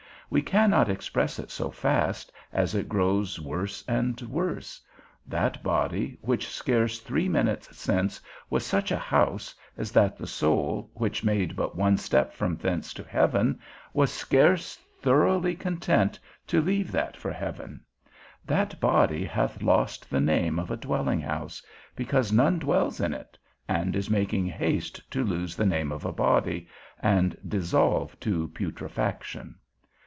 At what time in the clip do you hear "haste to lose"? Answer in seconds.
24.45-25.57